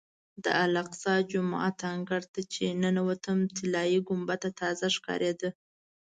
[0.43, 5.49] د الاقصی جومات انګړ ته چې ننوتم طلایي ګنبده تازه ښکارېده.